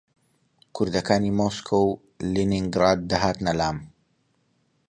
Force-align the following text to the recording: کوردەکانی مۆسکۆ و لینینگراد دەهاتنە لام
کوردەکانی 0.75 1.35
مۆسکۆ 1.39 1.79
و 1.87 1.89
لینینگراد 2.33 2.99
دەهاتنە 3.11 3.53
لام 3.59 3.77